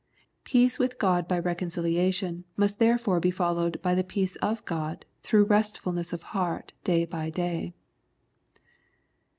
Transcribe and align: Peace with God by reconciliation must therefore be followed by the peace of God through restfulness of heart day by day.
Peace 0.45 0.79
with 0.79 0.97
God 0.97 1.27
by 1.27 1.37
reconciliation 1.37 2.43
must 2.57 2.79
therefore 2.79 3.19
be 3.19 3.29
followed 3.29 3.79
by 3.83 3.93
the 3.93 4.03
peace 4.03 4.35
of 4.37 4.65
God 4.65 5.05
through 5.21 5.43
restfulness 5.43 6.11
of 6.11 6.23
heart 6.33 6.73
day 6.83 7.05
by 7.05 7.29
day. 7.29 7.75